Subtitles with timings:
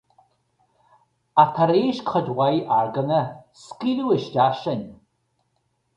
[1.43, 3.21] Ach tar éis cuid mhaith argóna,
[3.65, 4.85] scaoileadh isteach sinn.